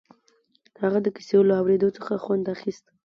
هغه 0.81 0.99
د 1.03 1.07
کيسو 1.15 1.39
له 1.49 1.53
اورېدو 1.59 1.89
څخه 1.97 2.13
خوند 2.23 2.45
اخيست. 2.55 2.85